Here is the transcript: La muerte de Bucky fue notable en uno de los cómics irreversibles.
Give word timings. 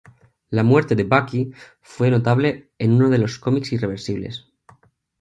La 0.49 0.63
muerte 0.63 0.95
de 0.95 1.03
Bucky 1.03 1.51
fue 1.79 2.09
notable 2.09 2.71
en 2.79 2.93
uno 2.93 3.11
de 3.11 3.19
los 3.19 3.37
cómics 3.37 3.71
irreversibles. 3.71 4.47